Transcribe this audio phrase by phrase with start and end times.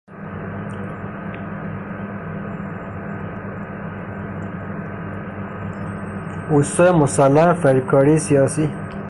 [6.49, 8.67] استا مسلم فریبکاری سیاسی